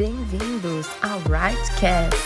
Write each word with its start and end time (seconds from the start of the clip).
Bem-vindos 0.00 0.86
ao 1.02 1.18
Rightcast. 1.28 2.16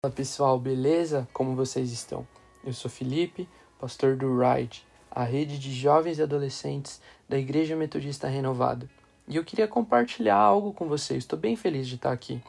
Fala 0.00 0.14
pessoal, 0.14 0.60
beleza? 0.60 1.26
Como 1.32 1.56
vocês 1.56 1.90
estão? 1.90 2.24
Eu 2.64 2.72
sou 2.72 2.88
Felipe, 2.88 3.48
pastor 3.80 4.14
do 4.14 4.38
Ride, 4.38 4.86
a 5.14 5.22
rede 5.22 5.58
de 5.58 5.72
jovens 5.72 6.18
e 6.18 6.22
adolescentes 6.22 7.00
da 7.28 7.38
Igreja 7.38 7.76
Metodista 7.76 8.26
Renovada. 8.26 8.88
E 9.28 9.36
eu 9.36 9.44
queria 9.44 9.68
compartilhar 9.68 10.36
algo 10.36 10.72
com 10.72 10.88
vocês, 10.88 11.18
estou 11.18 11.38
bem 11.38 11.54
feliz 11.54 11.86
de 11.86 11.94
estar 11.94 12.12
aqui. 12.12 12.42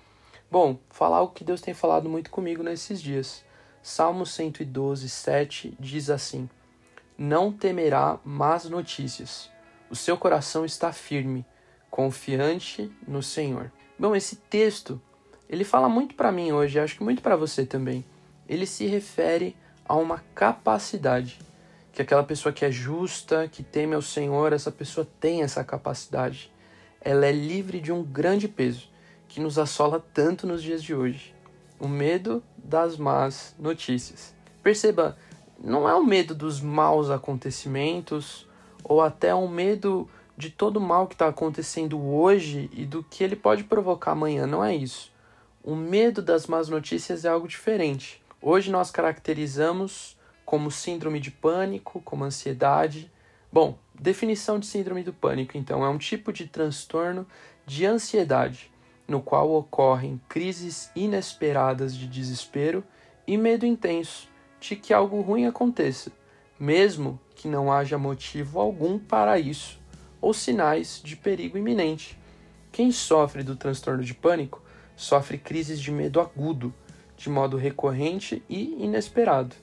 Bom, 0.50 0.78
falar 0.90 1.18
algo 1.18 1.34
que 1.34 1.44
Deus 1.44 1.62
tem 1.62 1.74
falado 1.74 2.10
muito 2.10 2.32
comigo 2.32 2.64
nesses 2.64 3.02
dias. 3.02 3.44
Salmo 3.84 4.26
112, 4.26 5.08
7 5.08 5.78
diz 5.80 6.10
assim: 6.10 6.50
Não 7.16 7.52
temerá 7.52 8.20
más 8.26 8.66
notícias, 8.66 9.50
o 9.90 9.96
seu 9.96 10.18
coração 10.18 10.66
está 10.66 10.92
firme, 10.92 11.46
confiante 11.92 12.92
no 13.08 13.22
Senhor. 13.22 13.72
Bom, 13.98 14.16
esse 14.16 14.38
texto 14.38 15.00
ele 15.48 15.64
fala 15.64 15.88
muito 15.88 16.16
para 16.16 16.32
mim 16.32 16.52
hoje, 16.52 16.80
acho 16.80 16.98
que 16.98 17.04
muito 17.04 17.22
para 17.22 17.36
você 17.36 17.66
também. 17.66 18.04
Ele 18.50 18.66
se 18.66 18.88
refere 18.88 19.56
a 19.88 19.96
uma 19.96 20.24
capacidade 20.34 21.40
que 21.96 22.02
aquela 22.02 22.24
pessoa 22.24 22.54
que 22.54 22.64
é 22.64 22.72
justa, 22.72 23.48
que 23.48 23.64
teme 23.64 23.96
ao 23.96 24.02
Senhor, 24.02 24.54
essa 24.54 24.72
pessoa 24.72 25.08
tem 25.20 25.42
essa 25.42 25.64
capacidade. 25.64 26.52
Ela 27.02 27.26
é 27.26 27.32
livre 27.32 27.80
de 27.80 27.92
um 27.92 28.04
grande 28.04 28.48
peso 28.48 28.90
que 29.28 29.40
nos 29.40 29.58
assola 29.58 30.04
tanto 30.14 30.46
nos 30.46 30.62
dias 30.62 30.84
de 30.84 30.94
hoje. 30.94 31.34
O 31.80 31.88
medo 31.88 32.44
das 32.58 32.98
más 32.98 33.56
notícias. 33.58 34.36
Perceba, 34.62 35.18
não 35.60 35.90
é 35.90 35.96
o 35.96 36.04
medo 36.04 36.36
dos 36.36 36.62
maus 36.62 37.10
acontecimentos 37.10 38.48
ou 38.84 39.02
até 39.02 39.34
um 39.34 39.48
medo 39.48 40.08
de 40.38 40.50
todo 40.50 40.78
o 40.78 40.82
mal 40.82 41.08
que 41.08 41.16
está 41.16 41.28
acontecendo 41.28 42.00
hoje 42.00 42.70
e 42.74 42.86
do 42.86 43.04
que 43.04 43.24
ele 43.24 43.36
pode 43.36 43.64
provocar 43.64 44.12
amanhã. 44.12 44.46
Não 44.46 44.64
é 44.64 44.76
isso 44.76 45.16
o 45.66 45.76
medo 45.76 46.22
das 46.22 46.46
más 46.46 46.70
notícias 46.70 47.26
é 47.26 47.30
algo 47.30 47.48
diferente. 47.48 48.22
Hoje 48.40 48.70
nós 48.70 48.92
caracterizamos 48.92 50.15
como 50.46 50.70
síndrome 50.70 51.20
de 51.20 51.32
pânico, 51.32 52.02
como 52.02 52.24
ansiedade. 52.24 53.12
Bom, 53.52 53.78
definição 53.94 54.60
de 54.60 54.68
síndrome 54.68 55.04
do 55.04 55.12
pânico, 55.12 55.58
então, 55.58 55.84
é 55.84 55.90
um 55.90 55.98
tipo 55.98 56.32
de 56.32 56.46
transtorno 56.46 57.26
de 57.66 57.86
ansiedade, 57.86 58.72
no 59.08 59.22
qual 59.22 59.52
ocorrem 59.52 60.22
crises 60.30 60.92
inesperadas 60.96 61.96
de 61.96 62.08
desespero 62.08 62.84
e 63.26 63.38
medo 63.38 63.66
intenso 63.66 64.28
de 64.60 64.76
que 64.76 64.94
algo 64.94 65.22
ruim 65.22 65.46
aconteça, 65.46 66.12
mesmo 66.60 67.20
que 67.36 67.48
não 67.48 67.72
haja 67.72 67.98
motivo 67.98 68.60
algum 68.60 68.98
para 68.98 69.40
isso, 69.40 69.80
ou 70.22 70.34
sinais 70.34 71.02
de 71.04 71.16
perigo 71.16 71.58
iminente. 71.58 72.18
Quem 72.72 72.92
sofre 72.92 73.44
do 73.44 73.56
transtorno 73.56 74.04
de 74.04 74.14
pânico 74.14 74.62
sofre 74.96 75.38
crises 75.38 75.80
de 75.80 75.92
medo 75.92 76.20
agudo, 76.20 76.74
de 77.18 77.30
modo 77.30 77.58
recorrente 77.58 78.44
e 78.50 78.84
inesperado. 78.84 79.56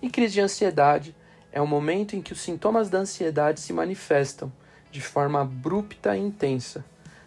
E 0.00 0.08
crise 0.08 0.34
de 0.34 0.40
ansiedade 0.40 1.14
é 1.50 1.60
o 1.60 1.66
momento 1.66 2.14
em 2.14 2.22
que 2.22 2.32
os 2.32 2.40
sintomas 2.40 2.88
da 2.88 2.98
ansiedade 2.98 3.60
se 3.60 3.72
manifestam 3.72 4.52
de 4.92 5.00
forma 5.00 5.40
abrupta 5.40 6.16
e 6.16 6.20
intensa, 6.20 6.84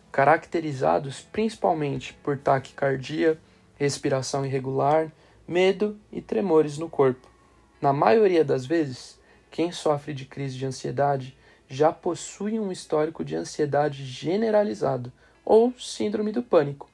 caracterizados 0.10 1.22
principalmente 1.22 2.14
por 2.24 2.38
taquicardia, 2.38 3.38
respiração 3.76 4.46
irregular, 4.46 5.12
medo 5.46 6.00
e 6.12 6.22
tremores 6.22 6.78
no 6.78 6.90
corpo. 6.90 7.28
Na 7.82 7.92
maioria 7.92 8.44
das 8.44 8.66
vezes, 8.66 9.20
quem 9.50 9.72
sofre 9.72 10.14
de 10.14 10.26
crise 10.26 10.58
de 10.58 10.66
ansiedade 10.66 11.38
já 11.68 11.92
possui 11.92 12.58
um 12.58 12.72
histórico 12.72 13.24
de 13.24 13.36
ansiedade 13.36 14.06
generalizado 14.06 15.12
ou 15.44 15.74
síndrome 15.78 16.32
do 16.32 16.42
pânico, 16.42 16.90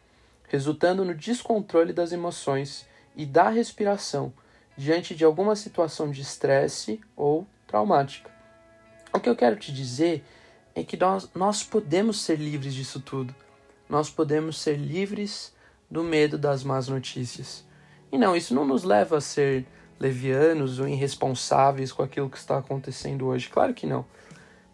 resultando 0.48 1.06
no 1.06 1.14
descontrole 1.14 1.94
das 1.94 2.12
emoções 2.12 2.88
e 3.16 3.26
da 3.26 3.50
respiração 3.50 4.34
diante 4.78 5.16
de 5.16 5.26
alguma 5.26 5.56
situação 5.56 6.12
de 6.12 6.22
estresse 6.22 7.02
ou 7.16 7.48
traumática. 7.66 8.30
O 9.12 9.20
que 9.20 9.28
eu 9.28 9.36
quero 9.36 9.56
te 9.56 9.74
dizer 9.74 10.24
é 10.76 10.84
que 10.84 10.96
nós, 10.96 11.28
nós 11.34 11.64
podemos 11.64 12.22
ser 12.22 12.38
livres 12.38 12.76
disso 12.76 13.00
tudo. 13.00 13.34
Nós 13.90 14.10
podemos 14.10 14.60
ser 14.62 14.78
livres 14.78 15.52
do 15.90 16.04
medo 16.04 16.38
das 16.38 16.64
más 16.64 16.88
notícias. 16.88 17.66
E 18.12 18.18
não, 18.18 18.36
isso 18.36 18.54
não 18.54 18.66
nos 18.66 18.84
leva 18.84 19.18
a 19.18 19.22
ser 19.22 19.66
levianos 20.00 20.80
ou 20.80 20.88
irresponsáveis 20.88 21.92
com 21.92 22.04
aquilo 22.04 22.30
que 22.30 22.38
está 22.38 22.60
acontecendo 22.60 23.26
hoje. 23.26 23.50
Claro 23.50 23.74
que 23.74 23.88
não. 23.88 24.06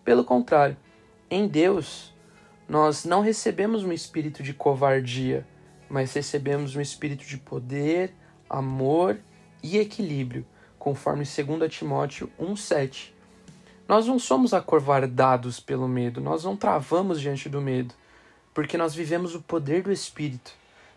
Pelo 0.04 0.26
contrário, 0.26 0.76
em 1.30 1.48
Deus, 1.48 2.14
nós 2.68 3.06
não 3.06 3.22
recebemos 3.22 3.84
um 3.86 3.94
espírito 3.94 4.44
de 4.44 4.54
covardia, 4.54 5.48
mas 5.88 6.14
recebemos 6.14 6.76
um 6.76 6.82
espírito 6.82 7.26
de 7.26 7.38
poder, 7.38 8.14
amor 8.50 9.18
e 9.64 9.78
equilíbrio, 9.78 10.46
conforme 10.78 11.24
2 11.24 11.74
Timóteo 11.74 12.30
1,7. 12.40 13.14
Nós 13.88 14.06
não 14.06 14.20
somos 14.20 14.54
acorvardados 14.54 15.60
pelo 15.60 15.88
medo, 15.88 16.20
nós 16.20 16.44
não 16.44 16.58
travamos 16.58 17.22
diante 17.22 17.48
do 17.48 17.62
medo, 17.62 17.94
porque 18.54 18.78
nós 18.78 18.94
vivemos 18.94 19.34
o 19.34 19.42
poder 19.42 19.82
do 19.82 19.92
Espírito, 19.92 20.52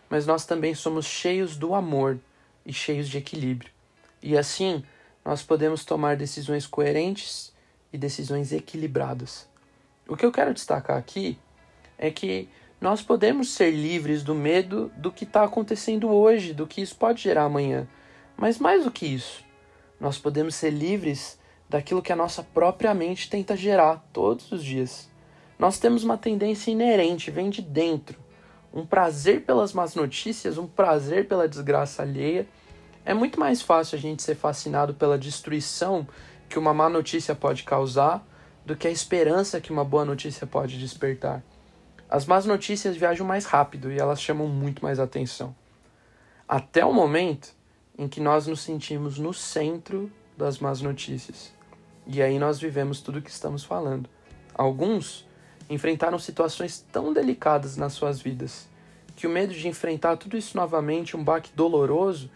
mas 0.09 0.27
nós 0.27 0.45
também 0.45 0.75
somos 0.75 1.05
cheios 1.05 1.55
do 1.55 1.73
amor 1.73 2.19
e 2.65 2.73
cheios 2.73 3.07
de 3.07 3.17
equilíbrio. 3.17 3.71
E 4.21 4.37
assim, 4.37 4.83
nós 5.23 5.41
podemos 5.41 5.85
tomar 5.85 6.15
decisões 6.15 6.67
coerentes 6.67 7.53
e 7.91 7.97
decisões 7.97 8.51
equilibradas. 8.51 9.47
O 10.07 10.15
que 10.15 10.25
eu 10.25 10.31
quero 10.31 10.53
destacar 10.53 10.97
aqui 10.97 11.37
é 11.97 12.11
que 12.11 12.49
nós 12.79 13.01
podemos 13.01 13.49
ser 13.53 13.71
livres 13.71 14.23
do 14.23 14.35
medo 14.35 14.91
do 14.95 15.11
que 15.11 15.23
está 15.23 15.43
acontecendo 15.43 16.09
hoje, 16.09 16.53
do 16.53 16.67
que 16.67 16.81
isso 16.81 16.95
pode 16.95 17.21
gerar 17.23 17.43
amanhã. 17.43 17.87
Mas 18.37 18.59
mais 18.59 18.83
do 18.83 18.91
que 18.91 19.05
isso, 19.05 19.43
nós 19.99 20.19
podemos 20.19 20.53
ser 20.53 20.69
livres 20.69 21.39
daquilo 21.67 22.03
que 22.03 22.13
a 22.13 22.15
nossa 22.15 22.43
própria 22.43 22.93
mente 22.93 23.29
tenta 23.29 23.57
gerar 23.57 24.07
todos 24.13 24.51
os 24.51 24.63
dias. 24.63 25.09
Nós 25.57 25.79
temos 25.79 26.03
uma 26.03 26.17
tendência 26.17 26.69
inerente, 26.69 27.31
vem 27.31 27.49
de 27.49 27.63
dentro. 27.63 28.19
Um 28.71 28.85
prazer 28.85 29.41
pelas 29.41 29.73
más 29.73 29.95
notícias, 29.95 30.57
um 30.57 30.67
prazer 30.67 31.27
pela 31.27 31.47
desgraça 31.47 32.03
alheia. 32.03 32.47
É 33.03 33.13
muito 33.13 33.39
mais 33.39 33.61
fácil 33.61 33.97
a 33.97 33.99
gente 33.99 34.21
ser 34.21 34.35
fascinado 34.35 34.93
pela 34.93 35.17
destruição 35.17 36.07
que 36.47 36.59
uma 36.59 36.73
má 36.73 36.87
notícia 36.87 37.33
pode 37.33 37.63
causar 37.63 38.23
do 38.63 38.75
que 38.75 38.87
a 38.87 38.91
esperança 38.91 39.59
que 39.59 39.71
uma 39.71 39.83
boa 39.83 40.05
notícia 40.05 40.45
pode 40.45 40.77
despertar. 40.77 41.41
As 42.09 42.25
más 42.25 42.45
notícias 42.45 42.95
viajam 42.95 43.25
mais 43.25 43.45
rápido 43.45 43.91
e 43.91 43.97
elas 43.97 44.21
chamam 44.21 44.47
muito 44.47 44.83
mais 44.83 44.99
atenção. 44.99 45.55
Até 46.47 46.85
o 46.85 46.93
momento 46.93 47.56
em 47.97 48.07
que 48.07 48.21
nós 48.21 48.47
nos 48.47 48.61
sentimos 48.61 49.17
no 49.17 49.33
centro 49.33 50.11
das 50.37 50.59
más 50.59 50.81
notícias. 50.81 51.53
E 52.05 52.21
aí 52.21 52.37
nós 52.37 52.59
vivemos 52.59 53.01
tudo 53.01 53.19
o 53.19 53.21
que 53.21 53.29
estamos 53.29 53.63
falando. 53.63 54.09
Alguns 54.53 55.27
enfrentaram 55.69 56.17
situações 56.17 56.85
tão 56.91 57.11
delicadas 57.11 57.75
nas 57.75 57.93
suas 57.93 58.21
vidas 58.21 58.67
que 59.17 59.25
o 59.25 59.29
medo 59.31 59.51
de 59.51 59.67
enfrentar 59.67 60.15
tudo 60.15 60.37
isso 60.37 60.55
novamente, 60.55 61.17
um 61.17 61.23
baque 61.23 61.49
doloroso, 61.55 62.29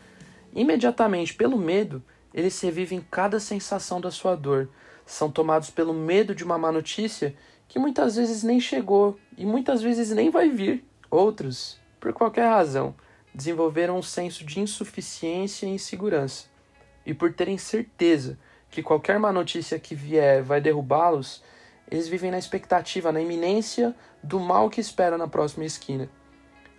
imediatamente 0.52 1.36
pelo 1.36 1.56
medo, 1.56 2.02
eles 2.34 2.60
revivem 2.60 3.06
cada 3.12 3.40
sensação 3.40 4.02
da 4.02 4.10
sua 4.10 4.36
dor. 4.36 4.68
São 5.06 5.30
tomados 5.30 5.70
pelo 5.70 5.94
medo 5.94 6.34
de 6.34 6.44
uma 6.44 6.58
má 6.58 6.72
notícia 6.72 7.36
que 7.68 7.78
muitas 7.78 8.16
vezes 8.16 8.42
nem 8.42 8.60
chegou 8.60 9.18
e 9.38 9.46
muitas 9.46 9.84
vezes 9.84 10.10
nem 10.10 10.32
vai 10.32 10.50
vir. 10.50 10.84
Outros, 11.12 11.80
por 12.00 12.12
qualquer 12.14 12.48
razão, 12.50 12.96
desenvolveram 13.34 13.98
um 13.98 14.02
senso 14.02 14.46
de 14.46 14.60
insuficiência 14.60 15.66
e 15.66 15.70
insegurança. 15.70 16.46
E 17.06 17.14
por 17.14 17.34
terem 17.34 17.58
certeza 17.58 18.38
que 18.70 18.84
qualquer 18.84 19.20
má 19.20 19.32
notícia 19.32 19.80
que 19.80 19.96
vier 19.96 20.44
vai 20.44 20.62
derrubá-los, 20.62 21.44
eles 21.90 22.08
vivem 22.08 22.32
na 22.32 22.40
expectativa, 22.40 23.12
na 23.12 23.22
iminência 23.22 23.96
do 24.24 24.40
mal 24.40 24.70
que 24.70 24.80
espera 24.80 25.18
na 25.18 25.28
próxima 25.28 25.66
esquina. 25.66 26.10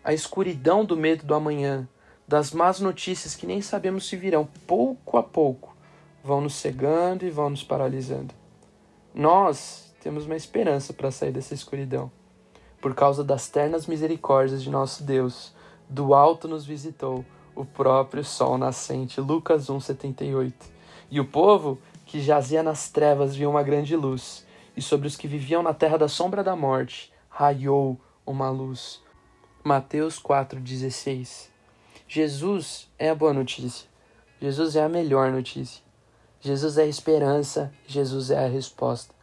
A 0.03 0.13
escuridão 0.13 0.85
do 0.85 0.97
medo 0.97 1.25
do 1.25 1.35
amanhã, 1.35 1.87
das 2.27 2.53
más 2.53 2.81
notícias 2.81 3.35
que 3.35 3.47
nem 3.47 3.61
sabemos 3.61 4.09
se 4.09 4.17
virão, 4.17 4.49
pouco 4.67 5.19
a 5.19 5.23
pouco, 5.23 5.77
vão 6.25 6.41
nos 6.41 6.55
cegando 6.55 7.27
e 7.27 7.31
vão 7.31 7.51
nos 7.51 7.63
paralisando. 7.63 8.35
Nós 9.15 9.93
temos 10.01 10.25
uma 10.25 10.37
esperança 10.37 10.93
para 10.93 11.11
sair 11.11 11.31
dessa 11.31 11.53
escuridão. 11.53 12.11
Por 12.81 12.95
causa 12.95 13.23
das 13.23 13.49
ternas 13.49 13.87
misericórdias 13.87 14.63
de 14.63 14.71
nosso 14.71 15.05
Deus, 15.05 15.55
do 15.93 16.15
alto 16.15 16.49
nos 16.49 16.65
visitou 16.65 17.23
o 17.55 17.67
próprio 17.67 18.25
sol 18.25 18.57
nascente. 18.57 19.21
Lucas 19.21 19.69
1:78. 19.69 20.55
E 21.11 21.21
o 21.21 21.25
povo 21.27 21.79
que 22.07 22.21
jazia 22.21 22.63
nas 22.63 22.89
trevas 22.89 23.37
viu 23.37 23.51
uma 23.51 23.63
grande 23.63 23.95
luz, 23.95 24.47
e 24.75 24.81
sobre 24.81 25.07
os 25.07 25.17
que 25.17 25.29
viviam 25.29 25.63
na 25.63 25.75
terra 25.75 25.99
da 25.99 26.09
sombra 26.09 26.43
da 26.43 26.57
morte 26.57 27.13
raiou 27.29 28.01
uma 28.27 28.49
luz. 28.49 29.03
Mateus 29.63 30.19
4,16 30.19 31.51
Jesus 32.09 32.91
é 32.99 33.11
a 33.11 33.15
boa 33.15 33.35
notícia. 33.35 33.89
Jesus 34.41 34.75
é 34.77 34.83
a 34.83 34.89
melhor 34.89 35.31
notícia. 35.31 35.83
Jesus 36.41 36.79
é 36.79 36.83
a 36.83 36.87
esperança, 36.87 37.73
Jesus 37.87 38.31
é 38.31 38.45
a 38.45 38.49
resposta. 38.49 39.15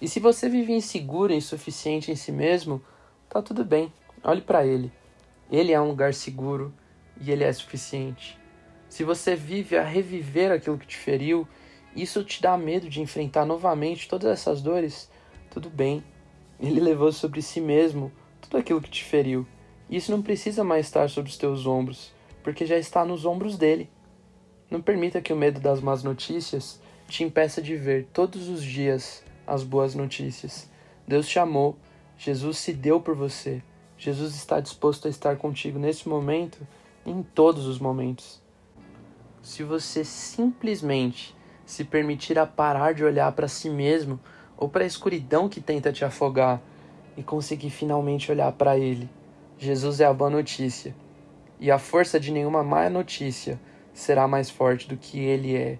E 0.00 0.06
se 0.06 0.20
você 0.20 0.48
vive 0.48 0.72
inseguro, 0.72 1.32
insuficiente 1.32 2.12
em 2.12 2.16
si 2.16 2.30
mesmo, 2.30 2.82
tá 3.28 3.40
tudo 3.40 3.64
bem. 3.64 3.92
Olhe 4.22 4.42
para 4.42 4.64
ele. 4.66 4.92
Ele 5.52 5.70
é 5.70 5.78
um 5.80 5.88
lugar 5.88 6.14
seguro 6.14 6.72
e 7.20 7.30
ele 7.30 7.44
é 7.44 7.52
suficiente. 7.52 8.40
Se 8.88 9.04
você 9.04 9.36
vive 9.36 9.76
a 9.76 9.84
reviver 9.84 10.50
aquilo 10.50 10.78
que 10.78 10.86
te 10.86 10.96
feriu, 10.96 11.46
isso 11.94 12.24
te 12.24 12.40
dá 12.40 12.56
medo 12.56 12.88
de 12.88 13.02
enfrentar 13.02 13.44
novamente 13.44 14.08
todas 14.08 14.30
essas 14.30 14.62
dores, 14.62 15.10
tudo 15.50 15.68
bem. 15.68 16.02
Ele 16.58 16.80
levou 16.80 17.12
sobre 17.12 17.42
si 17.42 17.60
mesmo 17.60 18.10
tudo 18.40 18.56
aquilo 18.56 18.80
que 18.80 18.88
te 18.88 19.04
feriu. 19.04 19.46
Isso 19.90 20.10
não 20.10 20.22
precisa 20.22 20.64
mais 20.64 20.86
estar 20.86 21.10
sobre 21.10 21.30
os 21.30 21.36
teus 21.36 21.66
ombros, 21.66 22.14
porque 22.42 22.64
já 22.64 22.78
está 22.78 23.04
nos 23.04 23.26
ombros 23.26 23.58
dele. 23.58 23.90
Não 24.70 24.80
permita 24.80 25.20
que 25.20 25.34
o 25.34 25.36
medo 25.36 25.60
das 25.60 25.82
más 25.82 26.02
notícias 26.02 26.80
te 27.08 27.24
impeça 27.24 27.60
de 27.60 27.76
ver 27.76 28.06
todos 28.10 28.48
os 28.48 28.64
dias 28.64 29.22
as 29.46 29.62
boas 29.62 29.94
notícias. 29.94 30.70
Deus 31.06 31.28
te 31.28 31.38
amou, 31.38 31.76
Jesus 32.16 32.56
se 32.56 32.72
deu 32.72 33.02
por 33.02 33.14
você, 33.14 33.62
Jesus 34.02 34.34
está 34.34 34.58
disposto 34.58 35.06
a 35.06 35.10
estar 35.10 35.36
contigo 35.36 35.78
nesse 35.78 36.08
momento 36.08 36.66
em 37.06 37.22
todos 37.22 37.68
os 37.68 37.78
momentos. 37.78 38.42
Se 39.40 39.62
você 39.62 40.04
simplesmente 40.04 41.36
se 41.64 41.84
permitir 41.84 42.36
a 42.36 42.44
parar 42.44 42.94
de 42.94 43.04
olhar 43.04 43.30
para 43.30 43.46
si 43.46 43.70
mesmo 43.70 44.18
ou 44.56 44.68
para 44.68 44.82
a 44.82 44.88
escuridão 44.88 45.48
que 45.48 45.60
tenta 45.60 45.92
te 45.92 46.04
afogar 46.04 46.60
e 47.16 47.22
conseguir 47.22 47.70
finalmente 47.70 48.28
olhar 48.28 48.50
para 48.50 48.76
Ele, 48.76 49.08
Jesus 49.56 50.00
é 50.00 50.04
a 50.04 50.12
boa 50.12 50.30
notícia. 50.30 50.96
E 51.60 51.70
a 51.70 51.78
força 51.78 52.18
de 52.18 52.32
nenhuma 52.32 52.64
má 52.64 52.90
notícia 52.90 53.60
será 53.94 54.26
mais 54.26 54.50
forte 54.50 54.88
do 54.88 54.96
que 54.96 55.20
Ele 55.20 55.54
é. 55.54 55.78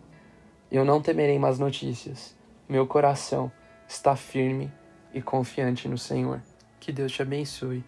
Eu 0.70 0.84
não 0.84 1.02
temerei 1.02 1.40
más 1.40 1.58
notícias. 1.58 2.36
Meu 2.68 2.86
coração 2.86 3.50
está 3.88 4.14
firme 4.14 4.70
e 5.12 5.20
confiante 5.20 5.88
no 5.88 5.98
Senhor. 5.98 6.40
Que 6.78 6.92
Deus 6.92 7.10
te 7.10 7.20
abençoe 7.20 7.82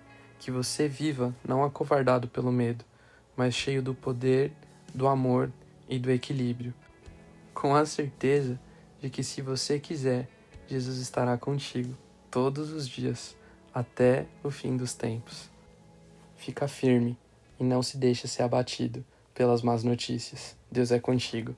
que 0.45 0.51
você 0.51 0.87
viva 0.87 1.35
não 1.43 1.65
acovardado 1.65 2.29
pelo 2.29 2.53
medo, 2.53 2.85
mas 3.35 3.55
cheio 3.55 3.83
do 3.83 3.95
poder, 3.95 4.53
do 4.95 5.09
amor 5.09 5.51
e 5.89 5.99
do 5.99 6.11
equilíbrio. 6.11 6.75
Com 7.55 7.75
a 7.75 7.87
certeza 7.87 8.61
de 9.01 9.09
que, 9.09 9.25
se 9.25 9.41
você 9.41 9.81
quiser, 9.81 10.29
Jesus 10.69 10.99
estará 10.99 11.39
contigo 11.39 11.97
todos 12.31 12.73
os 12.73 12.87
dias, 12.87 13.35
até 13.73 14.27
o 14.43 14.51
fim 14.51 14.77
dos 14.77 14.93
tempos. 14.93 15.49
Fica 16.37 16.69
firme 16.69 17.17
e 17.59 17.65
não 17.65 17.83
se 17.83 17.97
deixe 17.97 18.29
ser 18.29 18.43
abatido 18.43 19.03
pelas 19.33 19.63
más 19.63 19.83
notícias. 19.83 20.55
Deus 20.71 20.93
é 20.93 21.01
contigo. 21.01 21.57